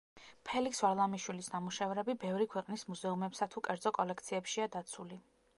[0.49, 5.25] ფელიქს ვარლამიშვილის ნამუშევრები ბევრი ქვეყნის მუზეუმებსა თუ კერძო კოლექციებშია დაცული.